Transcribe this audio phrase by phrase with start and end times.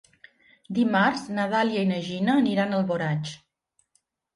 [0.77, 3.41] Dimarts na Dàlia i na Gina aniran a Alboraig.